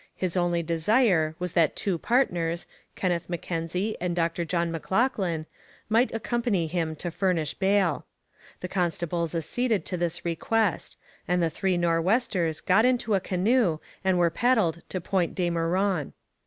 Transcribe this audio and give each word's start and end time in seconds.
His 0.15 0.35
only 0.35 0.63
desire 0.63 1.35
was 1.37 1.53
that 1.53 1.75
two 1.75 1.99
partners, 1.99 2.65
Kenneth 2.95 3.29
M'Kenzie 3.29 3.95
and 4.01 4.15
Dr 4.15 4.43
John 4.45 4.71
M'Loughlin, 4.71 5.45
might 5.89 6.11
accompany 6.11 6.65
him 6.65 6.95
to 6.95 7.11
furnish 7.11 7.53
bail. 7.53 8.07
The 8.61 8.67
constables 8.67 9.35
acceded 9.35 9.85
to 9.85 9.97
this 9.97 10.25
request, 10.25 10.97
and 11.27 11.39
the 11.39 11.51
three 11.51 11.77
Nor'westers 11.77 12.61
got 12.61 12.83
into 12.83 13.13
a 13.13 13.19
canoe 13.19 13.77
and 14.03 14.17
were 14.17 14.31
paddled 14.31 14.81
to 14.89 14.99
Point 14.99 15.35
De 15.35 15.51
Meuron. 15.51 16.13